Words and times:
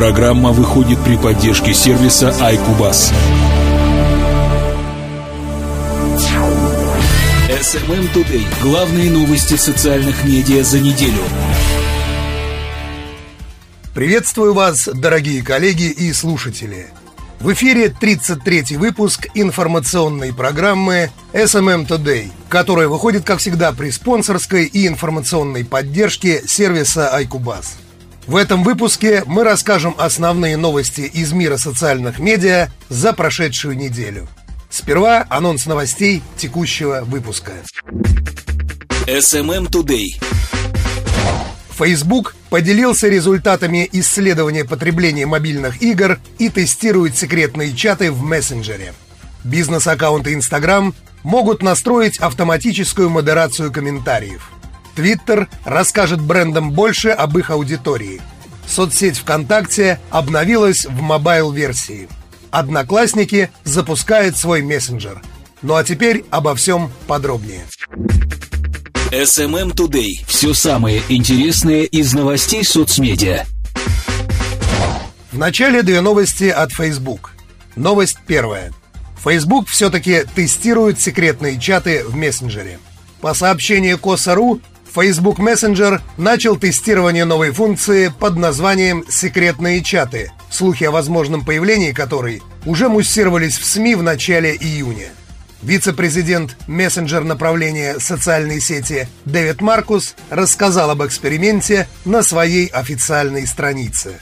Программа 0.00 0.52
выходит 0.52 0.98
при 1.04 1.18
поддержке 1.18 1.74
сервиса 1.74 2.30
iCubus. 2.40 3.12
SMM 7.50 8.10
Today. 8.14 8.46
Главные 8.62 9.10
новости 9.10 9.56
социальных 9.56 10.24
медиа 10.24 10.62
за 10.62 10.80
неделю. 10.80 11.22
Приветствую 13.94 14.54
вас, 14.54 14.88
дорогие 14.90 15.42
коллеги 15.42 15.90
и 15.90 16.14
слушатели. 16.14 16.86
В 17.38 17.52
эфире 17.52 17.88
33-й 17.88 18.76
выпуск 18.76 19.26
информационной 19.34 20.32
программы 20.32 21.10
SMM 21.34 21.86
Today, 21.86 22.30
которая 22.48 22.88
выходит, 22.88 23.24
как 23.24 23.40
всегда, 23.40 23.72
при 23.72 23.90
спонсорской 23.90 24.64
и 24.64 24.86
информационной 24.86 25.66
поддержке 25.66 26.42
сервиса 26.46 27.14
iCubus. 27.20 27.79
В 28.30 28.36
этом 28.36 28.62
выпуске 28.62 29.24
мы 29.26 29.42
расскажем 29.42 29.96
основные 29.98 30.56
новости 30.56 31.00
из 31.00 31.32
мира 31.32 31.56
социальных 31.56 32.20
медиа 32.20 32.68
за 32.88 33.12
прошедшую 33.12 33.76
неделю. 33.76 34.28
Сперва 34.68 35.26
анонс 35.28 35.66
новостей 35.66 36.22
текущего 36.36 37.00
выпуска. 37.02 37.54
SMM 39.08 39.68
Today. 39.68 40.22
Facebook 41.76 42.36
поделился 42.50 43.08
результатами 43.08 43.88
исследования 43.90 44.64
потребления 44.64 45.26
мобильных 45.26 45.82
игр 45.82 46.20
и 46.38 46.50
тестирует 46.50 47.16
секретные 47.16 47.74
чаты 47.74 48.12
в 48.12 48.22
мессенджере. 48.22 48.94
Бизнес-аккаунты 49.42 50.34
Instagram 50.34 50.94
могут 51.24 51.64
настроить 51.64 52.18
автоматическую 52.18 53.10
модерацию 53.10 53.72
комментариев. 53.72 54.52
Twitter 55.00 55.48
расскажет 55.64 56.20
брендам 56.20 56.72
больше 56.72 57.08
об 57.08 57.38
их 57.38 57.50
аудитории. 57.50 58.20
Соцсеть 58.66 59.18
ВКонтакте 59.18 59.98
обновилась 60.10 60.84
в 60.84 61.00
mobile-версии. 61.00 62.08
Одноклассники 62.50 63.50
запускает 63.64 64.36
свой 64.36 64.62
мессенджер. 64.62 65.22
Ну 65.62 65.74
а 65.74 65.84
теперь 65.84 66.24
обо 66.30 66.54
всем 66.54 66.92
подробнее. 67.06 67.64
SMM 69.10 69.74
Today. 69.74 70.24
Все 70.26 70.54
самое 70.54 71.02
интересное 71.08 71.82
из 71.82 72.12
новостей 72.12 72.62
соцмедиа. 72.62 73.44
В 75.32 75.38
начале 75.38 75.82
две 75.82 76.00
новости 76.00 76.44
от 76.44 76.72
Facebook. 76.72 77.32
Новость 77.74 78.18
первая. 78.26 78.72
Facebook 79.22 79.68
все-таки 79.68 80.24
тестирует 80.34 81.00
секретные 81.00 81.58
чаты 81.58 82.04
в 82.04 82.14
мессенджере. 82.14 82.78
По 83.20 83.34
сообщению 83.34 83.98
Коса.ру, 83.98 84.60
Facebook 84.92 85.38
Messenger 85.38 86.00
начал 86.16 86.56
тестирование 86.56 87.24
новой 87.24 87.52
функции 87.52 88.08
под 88.08 88.36
названием 88.36 89.04
«Секретные 89.08 89.82
чаты», 89.82 90.32
слухи 90.50 90.84
о 90.84 90.90
возможном 90.90 91.44
появлении 91.44 91.92
которой 91.92 92.42
уже 92.66 92.88
муссировались 92.88 93.58
в 93.58 93.64
СМИ 93.64 93.94
в 93.94 94.02
начале 94.02 94.54
июня. 94.54 95.10
Вице-президент 95.62 96.56
мессенджер 96.66 97.22
направления 97.22 97.98
социальной 97.98 98.60
сети 98.60 99.08
Дэвид 99.26 99.60
Маркус 99.60 100.14
рассказал 100.30 100.90
об 100.90 101.04
эксперименте 101.04 101.86
на 102.04 102.22
своей 102.22 102.66
официальной 102.66 103.46
странице. 103.46 104.20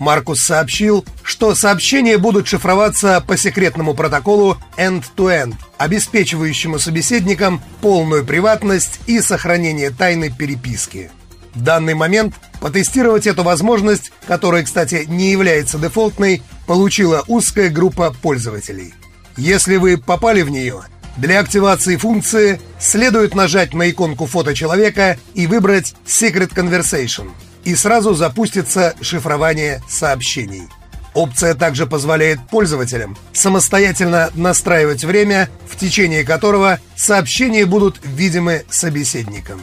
Маркус 0.00 0.40
сообщил, 0.40 1.04
что 1.22 1.54
сообщения 1.54 2.16
будут 2.16 2.48
шифроваться 2.48 3.22
по 3.24 3.36
секретному 3.36 3.92
протоколу 3.94 4.56
end-to-end, 4.78 5.54
обеспечивающему 5.76 6.78
собеседникам 6.78 7.62
полную 7.82 8.24
приватность 8.24 8.98
и 9.06 9.20
сохранение 9.20 9.90
тайны 9.90 10.30
переписки. 10.30 11.10
В 11.54 11.62
данный 11.62 11.94
момент 11.94 12.34
потестировать 12.60 13.26
эту 13.26 13.42
возможность, 13.42 14.10
которая, 14.26 14.62
кстати, 14.62 15.04
не 15.06 15.30
является 15.32 15.78
дефолтной, 15.78 16.42
получила 16.66 17.22
узкая 17.28 17.68
группа 17.68 18.14
пользователей. 18.22 18.94
Если 19.36 19.76
вы 19.76 19.98
попали 19.98 20.40
в 20.40 20.50
нее, 20.50 20.80
для 21.18 21.40
активации 21.40 21.96
функции 21.96 22.58
следует 22.78 23.34
нажать 23.34 23.74
на 23.74 23.90
иконку 23.90 24.24
фото 24.24 24.54
человека 24.54 25.18
и 25.34 25.46
выбрать 25.46 25.94
Secret 26.06 26.54
Conversation, 26.54 27.30
и 27.64 27.74
сразу 27.74 28.14
запустится 28.14 28.94
шифрование 29.00 29.82
сообщений. 29.88 30.68
Опция 31.14 31.54
также 31.54 31.86
позволяет 31.86 32.38
пользователям 32.48 33.16
самостоятельно 33.32 34.30
настраивать 34.34 35.04
время, 35.04 35.48
в 35.68 35.76
течение 35.76 36.24
которого 36.24 36.78
сообщения 36.96 37.66
будут 37.66 38.00
видимы 38.04 38.64
собеседникам. 38.70 39.60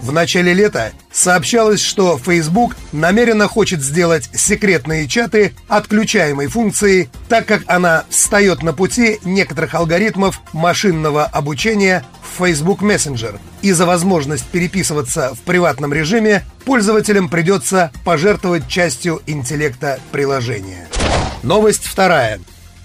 В 0.00 0.12
начале 0.12 0.52
лета 0.52 0.92
сообщалось, 1.12 1.80
что 1.80 2.18
Facebook 2.18 2.76
намеренно 2.92 3.48
хочет 3.48 3.82
сделать 3.82 4.28
секретные 4.34 5.08
чаты 5.08 5.54
отключаемой 5.68 6.48
функцией, 6.48 7.08
так 7.28 7.46
как 7.46 7.62
она 7.66 8.04
встает 8.10 8.62
на 8.62 8.72
пути 8.72 9.18
некоторых 9.24 9.74
алгоритмов 9.74 10.40
машинного 10.52 11.24
обучения 11.24 12.04
в 12.22 12.44
Facebook 12.44 12.82
Messenger. 12.82 13.38
И 13.62 13.72
за 13.72 13.86
возможность 13.86 14.44
переписываться 14.46 15.34
в 15.34 15.40
приватном 15.40 15.94
режиме 15.94 16.44
пользователям 16.64 17.28
придется 17.28 17.90
пожертвовать 18.04 18.68
частью 18.68 19.22
интеллекта 19.26 20.00
приложения. 20.12 20.88
Новость 21.42 21.84
вторая. 21.84 22.40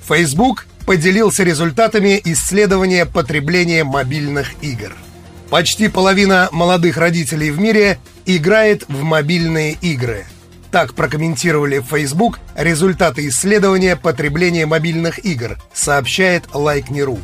Facebook 0.08 0.68
поделился 0.86 1.44
результатами 1.44 2.22
исследования 2.24 3.06
потребления 3.06 3.84
мобильных 3.84 4.53
игр– 4.62 4.94
Почти 5.50 5.88
половина 5.88 6.48
молодых 6.52 6.98
родителей 6.98 7.50
в 7.50 7.60
мире 7.60 7.98
играет 8.28 8.84
в 8.88 9.02
мобильные 9.02 9.74
игры. 9.82 10.26
Так 10.70 10.94
прокомментировали 10.94 11.80
в 11.80 11.86
Facebook 11.86 12.40
результаты 12.56 13.28
исследования 13.28 13.96
потребления 13.96 14.68
мобильных 14.68 15.26
игр, 15.26 15.58
сообщает 15.74 16.46
Like.me.ru. 16.54 17.20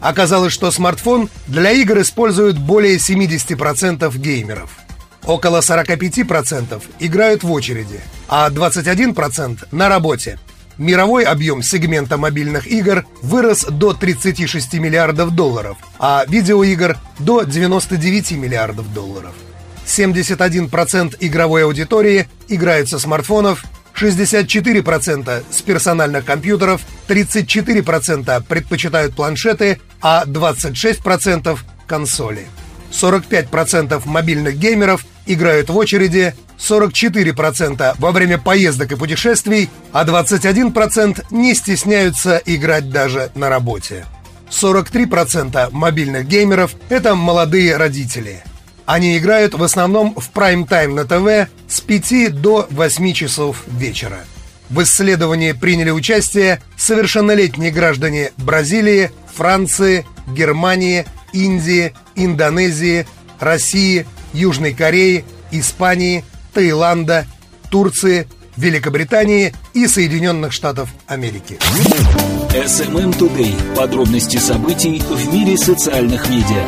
Оказалось, 0.00 0.52
что 0.52 0.70
смартфон 0.70 1.30
для 1.46 1.72
игр 1.72 2.02
используют 2.02 2.58
более 2.58 2.96
70% 2.96 4.14
геймеров. 4.18 4.70
Около 5.24 5.60
45% 5.60 6.82
играют 6.98 7.44
в 7.44 7.50
очереди, 7.50 8.00
а 8.28 8.50
21% 8.50 9.68
на 9.72 9.88
работе– 9.88 10.38
Мировой 10.80 11.24
объем 11.24 11.62
сегмента 11.62 12.16
мобильных 12.16 12.66
игр 12.66 13.04
вырос 13.20 13.66
до 13.66 13.92
36 13.92 14.72
миллиардов 14.80 15.34
долларов, 15.34 15.76
а 15.98 16.24
видеоигр 16.26 16.96
до 17.18 17.42
99 17.42 18.30
миллиардов 18.32 18.90
долларов. 18.94 19.34
71% 19.84 21.16
игровой 21.20 21.64
аудитории 21.64 22.28
играют 22.48 22.88
со 22.88 22.98
смартфонов, 22.98 23.62
64% 23.94 25.44
с 25.50 25.60
персональных 25.60 26.24
компьютеров, 26.24 26.80
34% 27.08 28.42
предпочитают 28.48 29.14
планшеты, 29.14 29.82
а 30.00 30.24
26% 30.24 31.58
консоли. 31.86 32.46
45% 32.90 34.00
мобильных 34.06 34.56
геймеров 34.56 35.04
играют 35.26 35.68
в 35.68 35.76
очереди, 35.76 36.34
44% 36.60 37.94
во 37.98 38.12
время 38.12 38.38
поездок 38.38 38.92
и 38.92 38.96
путешествий, 38.96 39.70
а 39.92 40.04
21% 40.04 41.24
не 41.30 41.54
стесняются 41.54 42.40
играть 42.44 42.90
даже 42.90 43.30
на 43.34 43.48
работе. 43.48 44.06
43% 44.50 45.70
мобильных 45.72 46.26
геймеров– 46.26 46.74
это 46.88 47.14
молодые 47.14 47.76
родители. 47.76 48.42
Они 48.84 49.16
играют 49.16 49.54
в 49.54 49.62
основном 49.62 50.14
в 50.16 50.30
прайм-тайм 50.30 50.94
на 50.96 51.04
ТВ 51.04 51.48
с 51.68 51.80
5 51.80 52.40
до 52.40 52.66
8 52.70 53.12
часов 53.12 53.62
вечера. 53.68 54.18
В 54.68 54.82
исследовании 54.82 55.52
приняли 55.52 55.90
участие 55.90 56.60
совершеннолетние 56.76 57.70
граждане 57.70 58.32
Бразилии, 58.36 59.10
Франции, 59.32 60.06
Германии, 60.28 61.06
Индии, 61.32 61.94
Индонезии, 62.16 63.06
России, 63.38 64.06
Южной 64.32 64.74
Кореи, 64.74 65.24
Испании, 65.52 66.24
Таиланда, 66.52 67.26
Турции, 67.70 68.28
Великобритании 68.56 69.54
и 69.72 69.86
Соединенных 69.86 70.52
Штатов 70.52 70.90
Америки. 71.06 71.58
SMM 72.50 73.16
Today. 73.16 73.74
Подробности 73.76 74.36
событий 74.36 75.00
в 75.00 75.32
мире 75.32 75.56
социальных 75.56 76.28
медиа. 76.28 76.64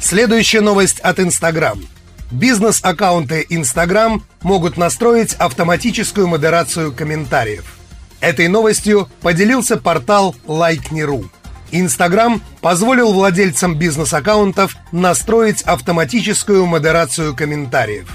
Следующая 0.00 0.60
новость 0.60 1.00
от 1.00 1.18
Instagram. 1.18 1.86
Бизнес-аккаунты 2.30 3.46
Instagram 3.48 4.22
могут 4.42 4.76
настроить 4.76 5.34
автоматическую 5.34 6.26
модерацию 6.26 6.92
комментариев. 6.92 7.78
Этой 8.20 8.48
новостью 8.48 9.08
поделился 9.20 9.76
портал 9.76 10.34
Like.me.ru. 10.46 11.28
Instagram 11.70 12.42
позволил 12.60 13.12
владельцам 13.12 13.74
бизнес-аккаунтов 13.74 14.76
настроить 14.92 15.62
автоматическую 15.62 16.66
модерацию 16.66 17.34
комментариев. 17.36 18.08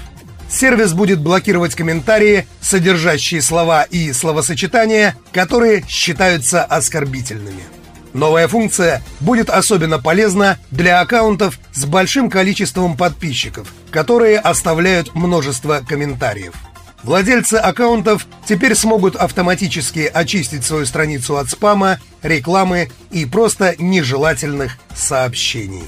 Сервис 0.54 0.92
будет 0.92 1.18
блокировать 1.18 1.74
комментарии, 1.74 2.46
содержащие 2.60 3.42
слова 3.42 3.82
и 3.82 4.12
словосочетания, 4.12 5.16
которые 5.32 5.84
считаются 5.88 6.62
оскорбительными. 6.62 7.64
Новая 8.12 8.46
функция 8.46 9.02
будет 9.18 9.50
особенно 9.50 9.98
полезна 9.98 10.58
для 10.70 11.00
аккаунтов 11.00 11.58
с 11.72 11.84
большим 11.86 12.30
количеством 12.30 12.96
подписчиков, 12.96 13.66
которые 13.90 14.38
оставляют 14.38 15.12
множество 15.16 15.82
комментариев. 15.86 16.54
Владельцы 17.02 17.56
аккаунтов 17.56 18.28
теперь 18.46 18.76
смогут 18.76 19.16
автоматически 19.16 20.08
очистить 20.12 20.64
свою 20.64 20.86
страницу 20.86 21.36
от 21.36 21.50
спама, 21.50 21.98
рекламы 22.22 22.92
и 23.10 23.26
просто 23.26 23.74
нежелательных 23.78 24.78
сообщений. 24.94 25.82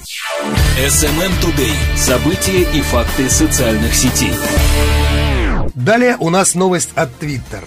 SMM 0.79 1.31
Today. 1.41 1.97
События 1.97 2.61
и 2.61 2.81
факты 2.81 3.29
социальных 3.29 3.93
сетей. 3.93 4.33
Далее 5.75 6.17
у 6.19 6.29
нас 6.29 6.55
новость 6.55 6.89
от 6.95 7.09
Twitter. 7.21 7.63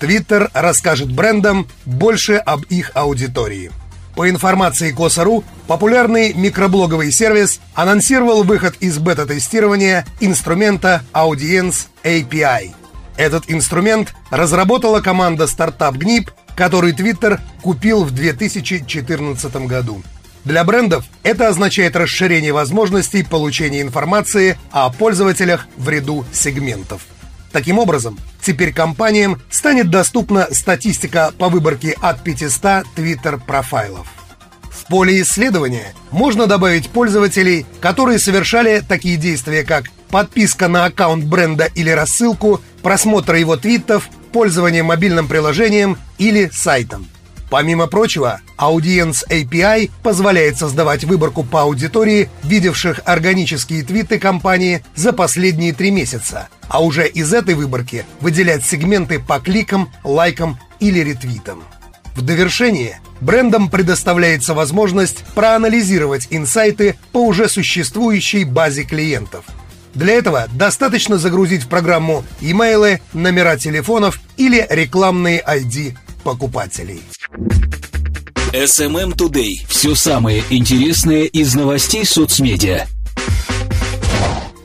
Twitter 0.00 0.50
расскажет 0.54 1.12
брендам 1.12 1.66
больше 1.84 2.34
об 2.36 2.62
их 2.64 2.90
аудитории. 2.94 3.70
По 4.16 4.28
информации 4.28 4.92
Коса.ру, 4.92 5.44
популярный 5.66 6.32
микроблоговый 6.34 7.10
сервис 7.10 7.60
анонсировал 7.74 8.44
выход 8.44 8.76
из 8.80 8.98
бета-тестирования 8.98 10.06
инструмента 10.20 11.02
Audience 11.12 11.86
API– 12.04 12.74
этот 13.16 13.44
инструмент 13.48 14.14
разработала 14.30 15.00
команда 15.00 15.46
стартап 15.46 15.96
GNIP, 15.96 16.30
который 16.56 16.92
Twitter 16.92 17.40
купил 17.62 18.04
в 18.04 18.10
2014 18.10 19.54
году. 19.66 20.02
Для 20.44 20.62
брендов 20.64 21.04
это 21.22 21.48
означает 21.48 21.96
расширение 21.96 22.52
возможностей 22.52 23.22
получения 23.22 23.80
информации 23.80 24.58
о 24.70 24.90
пользователях 24.90 25.66
в 25.76 25.88
ряду 25.88 26.24
сегментов. 26.32 27.02
Таким 27.50 27.78
образом, 27.78 28.18
теперь 28.42 28.72
компаниям 28.72 29.40
станет 29.48 29.88
доступна 29.88 30.48
статистика 30.50 31.32
по 31.38 31.48
выборке 31.48 31.96
от 32.00 32.22
500 32.22 32.84
Twitter-профайлов. 32.96 34.08
В 34.70 34.86
поле 34.88 35.22
исследования 35.22 35.94
можно 36.10 36.46
добавить 36.46 36.90
пользователей, 36.90 37.64
которые 37.80 38.18
совершали 38.18 38.82
такие 38.86 39.16
действия, 39.16 39.62
как 39.62 39.84
подписка 40.10 40.68
на 40.68 40.84
аккаунт 40.84 41.24
бренда 41.24 41.70
или 41.74 41.90
рассылку, 41.90 42.60
просмотр 42.82 43.36
его 43.36 43.56
твитов, 43.56 44.10
пользование 44.32 44.82
мобильным 44.82 45.26
приложением 45.26 45.96
или 46.18 46.50
сайтом. 46.52 47.08
Помимо 47.50 47.86
прочего, 47.86 48.40
Audience 48.58 49.28
API 49.28 49.90
позволяет 50.02 50.56
создавать 50.56 51.04
выборку 51.04 51.42
по 51.42 51.62
аудитории, 51.62 52.28
видевших 52.42 53.00
органические 53.04 53.82
твиты 53.82 54.18
компании 54.18 54.84
за 54.94 55.12
последние 55.12 55.72
три 55.72 55.90
месяца, 55.90 56.48
а 56.68 56.82
уже 56.82 57.08
из 57.08 57.32
этой 57.32 57.54
выборки 57.54 58.04
выделять 58.20 58.64
сегменты 58.64 59.18
по 59.18 59.38
кликам, 59.40 59.90
лайкам 60.02 60.58
или 60.80 61.00
ретвитам. 61.00 61.62
В 62.14 62.22
довершение 62.22 63.00
брендам 63.20 63.68
предоставляется 63.68 64.54
возможность 64.54 65.24
проанализировать 65.34 66.28
инсайты 66.30 66.96
по 67.12 67.18
уже 67.18 67.48
существующей 67.48 68.44
базе 68.44 68.84
клиентов– 68.84 69.44
для 69.94 70.14
этого 70.14 70.48
достаточно 70.52 71.18
загрузить 71.18 71.62
в 71.62 71.68
программу 71.68 72.24
имейлы, 72.40 73.00
номера 73.12 73.56
телефонов 73.56 74.20
или 74.36 74.66
рекламные 74.68 75.40
ID 75.40 75.96
покупателей. 76.24 77.00
SMM 78.54 79.16
Today. 79.16 79.66
Все 79.66 79.96
самое 79.96 80.44
интересное 80.48 81.24
из 81.24 81.56
новостей 81.56 82.04
соцмедиа. 82.04 82.86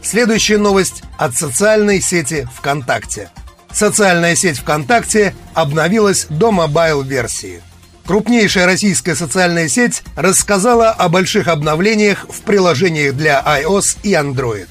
Следующая 0.04 0.60
новость 0.60 1.02
от 1.18 1.36
социальной 1.36 2.00
сети 2.00 2.48
ВКонтакте. 2.56 3.32
Социальная 3.72 4.36
сеть 4.36 4.60
ВКонтакте 4.60 5.34
обновилась 5.56 6.28
до 6.30 6.52
mobile-версии. 6.52 7.64
Крупнейшая 8.06 8.68
российская 8.68 9.16
социальная 9.16 9.68
сеть 9.68 10.04
рассказала 10.16 10.92
о 10.92 11.10
больших 11.10 11.48
обновлениях 11.48 12.28
в 12.30 12.42
приложениях 12.42 13.16
для 13.16 13.42
iOS 13.44 13.98
и 14.04 14.14
Android. 14.14 14.68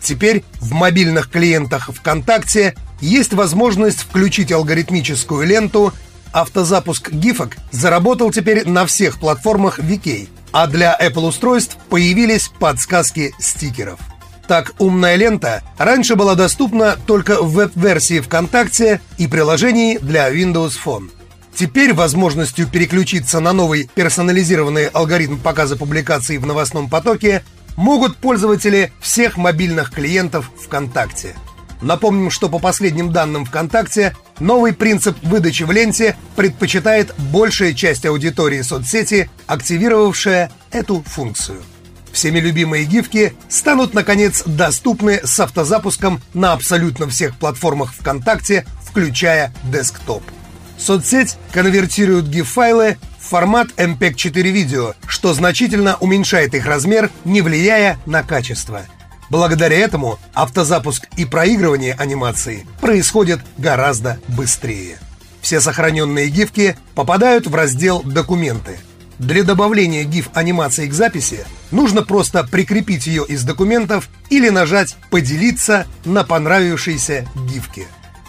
Теперь 0.00 0.42
в 0.60 0.72
мобильных 0.72 1.30
клиентах 1.30 1.88
ВКонтакте 1.94 2.74
есть 3.00 3.32
возможность 3.32 4.00
включить 4.00 4.50
алгоритмическую 4.50 5.46
ленту. 5.46 5.92
Автозапуск 6.32 7.10
гифок 7.10 7.56
заработал 7.70 8.30
теперь 8.30 8.68
на 8.68 8.86
всех 8.86 9.18
платформах 9.18 9.78
VK, 9.78 10.28
а 10.52 10.66
для 10.66 10.96
Apple 11.00 11.28
устройств 11.28 11.76
появились 11.88 12.48
подсказки 12.48 13.34
стикеров. 13.38 13.98
Так, 14.46 14.74
умная 14.78 15.16
лента 15.16 15.62
раньше 15.76 16.14
была 16.14 16.34
доступна 16.34 16.96
только 17.06 17.42
в 17.42 17.52
веб-версии 17.52 18.20
ВКонтакте 18.20 19.00
и 19.18 19.26
приложении 19.26 19.98
для 19.98 20.32
Windows 20.32 20.74
Phone. 20.84 21.10
Теперь 21.54 21.94
возможностью 21.94 22.68
переключиться 22.68 23.40
на 23.40 23.52
новый 23.52 23.90
персонализированный 23.94 24.86
алгоритм 24.86 25.38
показа 25.38 25.76
публикаций 25.76 26.38
в 26.38 26.46
новостном 26.46 26.88
потоке 26.88 27.42
могут 27.76 28.18
пользователи 28.18 28.92
всех 29.00 29.36
мобильных 29.36 29.90
клиентов 29.90 30.50
ВКонтакте. 30.64 31.34
Напомним, 31.80 32.30
что 32.30 32.48
по 32.48 32.58
последним 32.58 33.10
данным 33.10 33.44
ВКонтакте, 33.44 34.14
новый 34.40 34.72
принцип 34.72 35.16
выдачи 35.22 35.62
в 35.62 35.70
ленте 35.70 36.16
предпочитает 36.34 37.14
большая 37.18 37.72
часть 37.72 38.06
аудитории 38.06 38.62
соцсети, 38.62 39.30
активировавшая 39.46 40.50
эту 40.70 41.02
функцию. 41.06 41.62
Всеми 42.12 42.38
любимые 42.38 42.84
гифки 42.84 43.34
станут, 43.48 43.92
наконец, 43.92 44.42
доступны 44.46 45.20
с 45.22 45.38
автозапуском 45.38 46.22
на 46.32 46.52
абсолютно 46.52 47.08
всех 47.08 47.36
платформах 47.36 47.92
ВКонтакте, 47.92 48.64
включая 48.82 49.52
десктоп. 49.64 50.22
Соцсеть 50.78 51.36
конвертирует 51.52 52.24
GIF-файлы 52.24 52.96
формат 53.18 53.68
MPEG-4 53.76 54.42
видео, 54.42 54.94
что 55.06 55.34
значительно 55.34 55.96
уменьшает 55.96 56.54
их 56.54 56.64
размер, 56.64 57.10
не 57.24 57.42
влияя 57.42 57.98
на 58.06 58.22
качество. 58.22 58.86
Благодаря 59.28 59.76
этому 59.76 60.18
автозапуск 60.34 61.06
и 61.16 61.24
проигрывание 61.24 61.94
анимации 61.94 62.66
происходят 62.80 63.40
гораздо 63.58 64.20
быстрее. 64.28 64.98
Все 65.40 65.60
сохраненные 65.60 66.28
гифки 66.28 66.76
попадают 66.94 67.46
в 67.46 67.54
раздел 67.54 68.02
«Документы». 68.02 68.78
Для 69.18 69.44
добавления 69.44 70.04
GIF-анимации 70.04 70.86
к 70.88 70.92
записи 70.92 71.46
нужно 71.70 72.02
просто 72.02 72.44
прикрепить 72.44 73.06
ее 73.06 73.24
из 73.26 73.44
документов 73.44 74.10
или 74.28 74.50
нажать 74.50 74.96
«Поделиться» 75.10 75.86
на 76.04 76.22
понравившейся 76.22 77.26
гифке. 77.48 77.86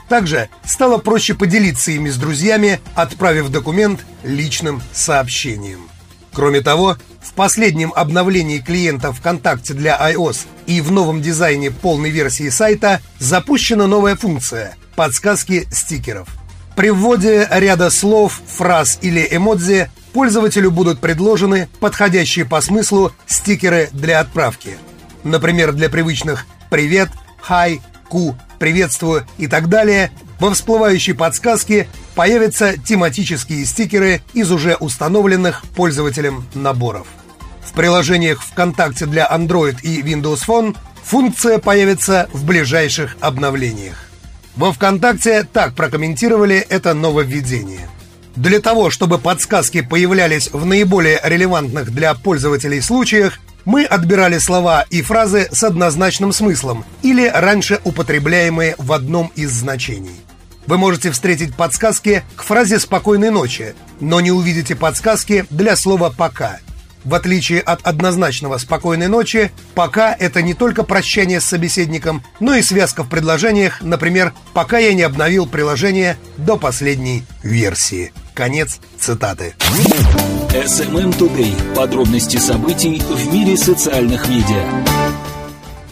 Также 0.07 0.49
стало 0.65 0.97
проще 0.97 1.33
поделиться 1.33 1.91
ими 1.91 2.09
с 2.09 2.15
друзьями, 2.15 2.79
отправив 2.95 3.49
документ 3.49 4.05
личным 4.23 4.81
сообщением. 4.94 5.89
Кроме 6.38 6.62
того, 6.62 6.98
в 7.19 7.34
последнем 7.34 7.92
обновлении 7.95 8.60
клиента 8.60 9.12
ВКонтакте 9.12 9.74
для 9.74 9.98
iOS 10.00 10.45
и 10.68 10.81
в 10.81 10.92
новом 10.92 11.19
дизайне 11.19 11.72
полной 11.72 12.12
версии 12.12 12.50
сайта 12.50 13.01
запущена 13.18 13.88
новая 13.88 14.16
функция– 14.16 14.75
подсказки 14.95 15.68
стикеров. 15.72 16.28
При 16.76 16.92
вводе 16.92 17.47
ряда 17.50 17.90
слов, 17.90 18.40
фраз 18.45 19.00
или 19.02 19.28
эмодзи 19.31 19.90
пользователю 20.14 20.69
будут 20.69 21.00
предложены 21.00 21.69
подходящие 21.80 22.45
по 22.45 22.61
смыслу 22.61 23.14
стикеры 23.26 23.90
для 23.92 24.19
отправки. 24.19 24.78
Например, 25.23 25.71
для 25.71 25.90
привычных 25.90 26.45
«Привет», 26.69 27.09
«Хай», 27.42 27.81
«Ку», 28.09 28.38
«Приветствую» 28.59 29.26
и 29.40 29.47
так 29.47 29.69
далее, 29.69 30.11
во 30.39 30.53
всплывающей 30.53 31.13
подсказке 31.13 31.87
появятся 32.15 32.77
тематические 32.77 33.65
стикеры 33.65 34.21
из 34.33 34.51
уже 34.51 34.75
установленных 34.75 35.63
пользователем 35.75 36.45
наборов. 36.53 37.07
В 37.65 37.73
приложениях 37.73 38.41
ВКонтакте 38.41 39.06
для 39.06 39.27
Android 39.27 39.77
и 39.81 40.01
Windows 40.01 40.41
Phone 40.47 40.75
функция 41.03 41.59
появится 41.59 42.29
в 42.33 42.45
ближайших 42.45 43.17
обновлениях. 43.19 44.07
Во 44.56 44.71
ВКонтакте 44.73 45.44
так 45.44 45.75
прокомментировали 45.75 46.57
это 46.57 46.94
нововведение. 46.94 47.89
Для 48.35 48.59
того, 48.59 48.89
чтобы 48.89 49.17
подсказки 49.17 49.81
появлялись 49.81 50.49
в 50.51 50.65
наиболее 50.65 51.19
релевантных 51.23 51.91
для 51.91 52.13
пользователей 52.13 52.81
случаях, 52.81 53.39
мы 53.65 53.83
отбирали 53.83 54.37
слова 54.37 54.85
и 54.89 55.01
фразы 55.01 55.49
с 55.51 55.63
однозначным 55.63 56.31
смыслом 56.31 56.85
или 57.01 57.27
раньше 57.27 57.79
употребляемые 57.83 58.75
в 58.77 58.94
одном 58.94 59.31
из 59.35 59.51
значений. 59.51 60.21
Вы 60.68 60.78
можете 60.78 61.12
встретить 61.12 61.56
подсказки 61.56 62.24
к 62.36 62.44
фразе 62.44 62.80
«спокойной 62.80 63.30
ночи», 63.31 63.74
но 64.02 64.19
не 64.19 64.31
увидите 64.31 64.76
подсказки 64.76 65.45
для 65.50 65.76
слова 65.78 66.14
«пока». 66.16 66.59
В 67.06 67.14
отличие 67.14 67.62
от 67.62 67.88
однозначного 67.88 68.57
«спокойной 68.57 69.07
ночи», 69.07 69.52
«пока»— 69.76 70.14
это 70.19 70.42
не 70.42 70.54
только 70.54 70.83
прощание 70.83 71.40
с 71.40 71.45
собеседником, 71.45 72.21
но 72.42 72.56
и 72.56 72.62
связка 72.62 73.04
в 73.04 73.09
предложениях, 73.09 73.81
например, 73.81 74.33
«пока 74.54 74.78
я 74.78 74.94
не 74.94 75.04
обновил 75.04 75.47
приложение 75.47 76.18
до 76.36 76.57
последней 76.57 77.24
версии». 77.44 78.12
Конец 78.33 78.80
цитаты. 79.00 79.56
SMM 80.50 81.18
Today. 81.18 81.76
Подробности 81.76 82.38
событий 82.38 83.00
в 83.00 83.33
мире 83.33 83.56
социальных 83.56 84.28
медиа. 84.28 84.64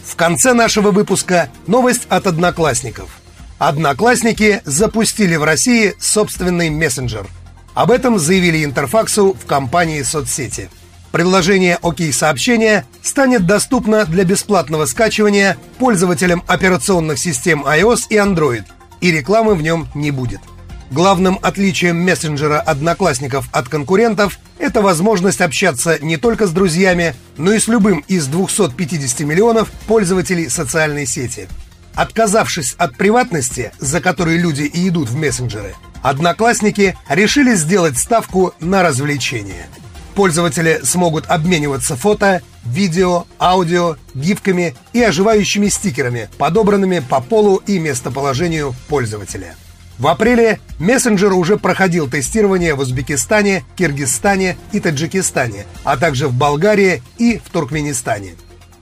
В 0.04 0.14
конце 0.16 0.52
нашего 0.52 0.90
выпуска 0.90 1.48
новость 1.66 2.06
от 2.10 2.26
одноклассников. 2.26 3.08
Одноклассники 3.58 4.62
запустили 4.64 5.36
в 5.36 5.44
России 5.44 5.94
собственный 5.98 6.70
мессенджер. 6.70 7.26
Об 7.74 7.90
этом 7.90 8.18
заявили 8.18 8.64
Интерфаксу 8.64 9.34
в 9.34 9.46
компании 9.46 10.02
соцсети. 10.02 10.70
Приложение 11.12 11.78
«Окей 11.82 12.12
сообщения» 12.12 12.84
станет 13.02 13.46
доступно 13.46 14.04
для 14.04 14.24
бесплатного 14.24 14.86
скачивания 14.86 15.56
пользователям 15.78 16.42
операционных 16.46 17.18
систем 17.18 17.64
iOS 17.64 18.06
и 18.10 18.16
Android– 18.16 18.64
и 19.00 19.10
рекламы 19.10 19.54
в 19.54 19.62
нем 19.62 19.88
не 19.94 20.10
будет. 20.10 20.40
Главным 20.90 21.38
отличием 21.42 21.98
мессенджера 21.98 22.60
одноклассников 22.60 23.48
от 23.52 23.68
конкурентов– 23.68 24.38
это 24.58 24.82
возможность 24.82 25.40
общаться 25.40 25.98
не 26.00 26.16
только 26.16 26.46
с 26.46 26.52
друзьями, 26.52 27.14
но 27.36 27.52
и 27.52 27.58
с 27.58 27.66
любым 27.66 28.04
из 28.06 28.26
250 28.26 29.20
миллионов 29.20 29.70
пользователей 29.88 30.48
социальной 30.48 31.06
сети. 31.06 31.48
Отказавшись 31.96 32.74
от 32.76 32.94
приватности, 32.96 33.72
за 33.78 34.02
которой 34.02 34.36
люди 34.36 34.62
и 34.62 34.88
идут 34.88 35.08
в 35.08 35.16
мессенджеры, 35.16 35.74
одноклассники 36.02 36.96
решили 37.08 37.54
сделать 37.54 37.96
ставку 37.96 38.54
на 38.60 38.82
развлечения. 38.82 39.66
Пользователи 40.14 40.80
смогут 40.82 41.24
обмениваться 41.26 41.96
фото, 41.96 42.42
видео, 42.64 43.24
аудио, 43.38 43.96
гифками 44.14 44.74
и 44.92 45.02
оживающими 45.02 45.68
стикерами, 45.68 46.28
подобранными 46.36 47.00
по 47.00 47.20
полу 47.20 47.56
и 47.66 47.78
местоположению 47.78 48.74
пользователя. 48.88 49.56
В 49.98 50.08
апреле 50.08 50.60
мессенджер 50.78 51.32
уже 51.32 51.56
проходил 51.56 52.10
тестирование 52.10 52.74
в 52.74 52.80
Узбекистане, 52.80 53.64
Киргизстане 53.76 54.58
и 54.72 54.80
Таджикистане, 54.80 55.64
а 55.84 55.96
также 55.96 56.28
в 56.28 56.34
Болгарии 56.34 57.02
и 57.16 57.40
в 57.42 57.50
Туркменистане. 57.50 58.34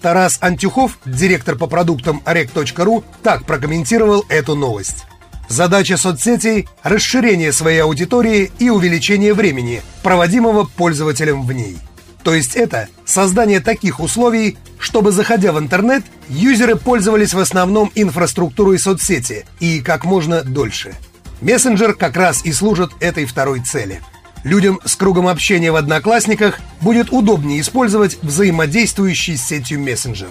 Тарас 0.05 0.37
Антюхов, 0.43 0.99
директор 1.07 1.57
по 1.57 1.67
продуктам 1.67 2.21
rec.ru, 2.27 3.03
так 3.23 3.47
прокомментировал 3.47 4.27
эту 4.29 4.55
новость. 4.55 5.07
Задача 5.49 5.97
соцсетей– 5.97 6.69
расширение 6.83 7.53
своей 7.53 7.79
аудитории 7.79 8.53
и 8.59 8.69
увеличение 8.69 9.33
времени, 9.33 9.81
проводимого 10.03 10.65
пользователем 10.65 11.47
в 11.47 11.53
ней– 11.55 11.79
то 12.23 12.35
есть 12.35 12.55
это 12.57 12.89
создание 13.05 13.61
таких 13.61 14.01
условий, 14.01 14.57
чтобы, 14.79 15.13
заходя 15.13 15.53
в 15.53 15.59
интернет, 15.59 16.05
юзеры 16.29 16.77
пользовались 16.77 17.35
в 17.35 17.39
основном 17.39 17.93
инфраструктурой 17.95 18.79
соцсети 18.79 19.45
и 19.61 19.81
как 19.81 20.05
можно 20.05 20.43
дольше. 20.43 20.95
Мессенджер 21.43 21.93
как 21.95 22.17
раз 22.17 22.43
и 22.45 22.53
служит 22.53 22.93
этой 23.01 23.27
второй 23.27 23.61
цели. 23.61 24.01
Людям 24.45 24.81
с 24.85 24.95
кругом 24.95 25.27
общения 25.27 25.73
в 25.73 25.77
Одноклассниках 25.77 26.61
будет 26.81 27.13
удобнее 27.13 27.61
использовать 27.61 28.19
взаимодействующий 28.23 29.37
с 29.37 29.45
сетью 29.45 29.81
мессенджер. 29.81 30.31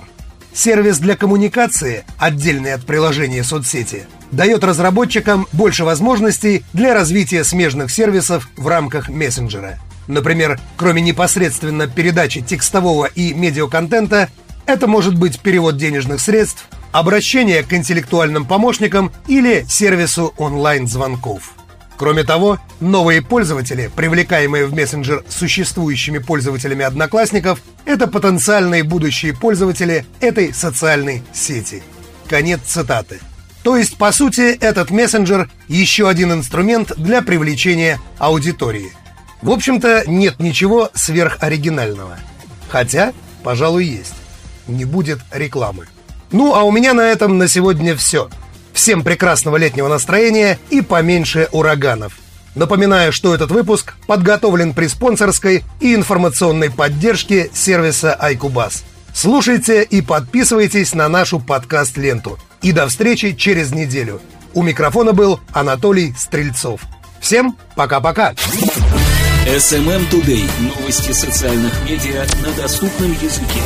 Сервис 0.54 1.00
для 1.00 1.18
коммуникации, 1.18 2.06
отдельный 2.18 2.74
от 2.74 2.86
приложения 2.86 3.44
соцсети, 3.44 4.06
дает 4.32 4.64
разработчикам 4.64 5.48
больше 5.52 5.84
возможностей 5.84 6.64
для 6.72 6.94
развития 6.94 7.44
смежных 7.44 7.92
сервисов 7.92 8.48
в 8.56 8.68
рамках 8.68 9.10
мессенджера– 9.10 9.80
Например, 10.08 10.60
кроме 10.76 11.02
непосредственно 11.02 11.88
передачи 11.88 12.42
текстового 12.42 13.06
и 13.06 13.34
медиаконтента, 13.34 14.30
это 14.66 14.88
может 14.88 15.18
быть 15.18 15.40
перевод 15.40 15.78
денежных 15.78 16.20
средств, 16.20 16.68
обращение 16.92 17.64
к 17.64 17.74
интеллектуальным 17.74 18.46
помощникам 18.46 19.12
или 19.28 19.66
сервису 19.68 20.34
онлайн-звонков. 20.38 21.54
Кроме 22.04 22.26
того, 22.26 22.60
новые 22.82 23.22
пользователи, 23.22 23.90
привлекаемые 23.96 24.66
в 24.66 24.74
мессенджер 24.74 25.24
существующими 25.30 26.18
пользователями 26.18 26.84
одноклассников, 26.84 27.62
это 27.86 28.08
потенциальные 28.08 28.84
будущие 28.84 29.34
пользователи 29.34 30.06
этой 30.20 30.54
социальной 30.54 31.24
сети. 31.32 31.82
Конец 32.28 32.60
цитаты. 32.66 33.22
То 33.64 33.78
есть, 33.78 33.98
по 33.98 34.12
сути, 34.12 34.54
этот 34.54 34.92
мессенджер– 34.92 35.50
еще 35.70 36.10
один 36.10 36.34
инструмент 36.34 36.92
для 36.98 37.22
привлечения 37.22 38.02
аудитории– 38.18 38.92
в 39.42 39.50
общем-то, 39.50 40.04
нет 40.06 40.42
ничего 40.42 40.90
сверхоригинального. 40.94 42.20
Хотя, 42.68 43.14
пожалуй, 43.44 43.86
есть. 43.86 44.16
Не 44.68 44.84
будет 44.84 45.20
рекламы. 45.32 45.88
Ну, 46.34 46.54
а 46.54 46.64
у 46.64 46.72
меня 46.72 46.94
на 46.94 47.08
этом 47.08 47.38
на 47.38 47.48
сегодня 47.48 47.96
все. 47.96 48.30
Всем 48.74 49.04
прекрасного 49.04 49.58
летнего 49.58 49.88
настроения 49.88 50.60
и 50.70 50.82
поменьше 50.82 51.48
ураганов. 51.52 52.18
Напоминаю, 52.56 53.12
что 53.12 53.34
этот 53.34 53.52
выпуск 53.52 53.94
подготовлен 54.08 54.74
при 54.74 54.88
спонсорской 54.88 55.64
и 55.80 55.96
информационной 55.96 56.70
поддержке 56.70 57.50
сервиса 57.54 58.18
iCubus. 58.22 58.84
Слушайте 59.14 59.84
и 59.84 60.02
подписывайтесь 60.02 60.94
на 60.94 61.08
нашу 61.08 61.40
подкаст-ленту. 61.40 62.38
И 62.62 62.72
до 62.72 62.88
встречи 62.88 63.34
через 63.34 63.72
неделю. 63.72 64.22
У 64.54 64.64
микрофона 64.64 65.14
был 65.14 65.40
Анатолий 65.52 66.14
Стрельцов. 66.18 66.82
Всем 67.20 67.58
пока-пока! 67.76 68.34
SMM 69.46 70.10
Today. 70.10 70.50
Новости 70.60 71.12
социальных 71.12 71.74
медиа 71.84 72.26
на 72.46 72.54
доступном 72.54 73.12
языке. 73.14 73.62